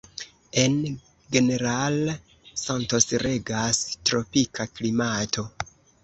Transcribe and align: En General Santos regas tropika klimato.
En 0.59 0.75
General 1.33 1.99
Santos 2.61 3.07
regas 3.25 3.81
tropika 4.11 4.67
klimato. 4.79 5.45